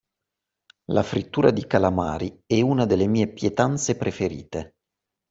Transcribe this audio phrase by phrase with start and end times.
[0.85, 4.77] La frittura di calamari è una delle mie pietanze preferite.